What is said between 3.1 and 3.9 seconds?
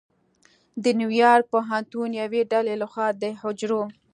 د حجرو